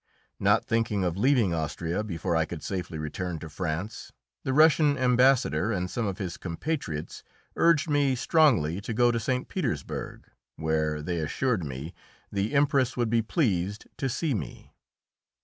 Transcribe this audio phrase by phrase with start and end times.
[0.39, 4.11] Not thinking of leaving Austria before I could safely return to France,
[4.43, 7.21] the Russian Ambassador and some of his compatriots
[7.55, 9.47] urged me strongly to go to St.
[9.47, 11.93] Petersburg, where, they assured me,
[12.31, 14.73] the Empress would be pleased to see me.